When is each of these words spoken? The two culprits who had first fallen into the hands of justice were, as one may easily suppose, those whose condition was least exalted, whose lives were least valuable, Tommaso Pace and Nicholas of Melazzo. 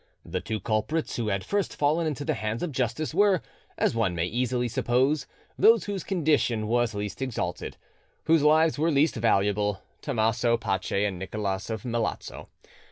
The 0.25 0.41
two 0.41 0.59
culprits 0.59 1.17
who 1.17 1.27
had 1.27 1.43
first 1.43 1.75
fallen 1.75 2.07
into 2.07 2.25
the 2.25 2.33
hands 2.33 2.63
of 2.63 2.71
justice 2.71 3.13
were, 3.13 3.43
as 3.77 3.93
one 3.93 4.15
may 4.15 4.25
easily 4.25 4.67
suppose, 4.67 5.27
those 5.59 5.83
whose 5.83 6.03
condition 6.03 6.67
was 6.67 6.95
least 6.95 7.21
exalted, 7.21 7.77
whose 8.23 8.41
lives 8.41 8.79
were 8.79 8.89
least 8.89 9.13
valuable, 9.13 9.83
Tommaso 10.01 10.57
Pace 10.57 10.91
and 11.05 11.19
Nicholas 11.19 11.69
of 11.69 11.83
Melazzo. 11.85 12.47